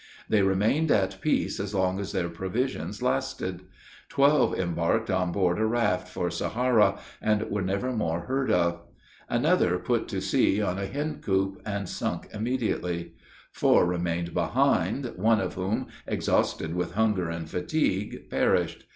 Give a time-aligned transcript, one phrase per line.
[0.27, 3.61] They remained at peace as long as their provisions lasted.
[4.09, 8.81] Twelve embarked on board a raft, for Sahara, and were never more heard of.
[9.29, 13.13] Another put to sea on a hen coop, and sunk immediately.
[13.51, 18.85] Four remained behind, one of whom, exhausted with hunger and fatigue, perished.